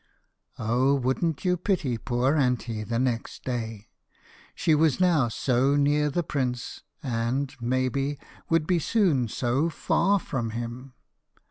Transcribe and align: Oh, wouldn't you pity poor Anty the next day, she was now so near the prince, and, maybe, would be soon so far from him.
Oh, 0.57 0.95
wouldn't 0.95 1.45
you 1.45 1.57
pity 1.57 1.95
poor 1.99 2.35
Anty 2.35 2.83
the 2.83 2.97
next 2.97 3.43
day, 3.43 3.87
she 4.55 4.73
was 4.73 4.99
now 4.99 5.27
so 5.27 5.75
near 5.75 6.09
the 6.09 6.23
prince, 6.23 6.81
and, 7.03 7.55
maybe, 7.61 8.17
would 8.49 8.65
be 8.65 8.79
soon 8.79 9.27
so 9.27 9.69
far 9.69 10.17
from 10.17 10.49
him. 10.57 10.95